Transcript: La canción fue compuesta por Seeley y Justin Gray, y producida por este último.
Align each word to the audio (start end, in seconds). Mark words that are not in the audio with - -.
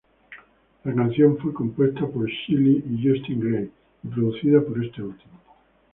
La 0.83 0.95
canción 0.95 1.37
fue 1.37 1.53
compuesta 1.53 2.07
por 2.07 2.27
Seeley 2.27 2.83
y 2.89 3.07
Justin 3.07 3.39
Gray, 3.39 3.71
y 4.01 4.07
producida 4.07 4.59
por 4.59 4.83
este 4.83 5.03
último. 5.03 5.39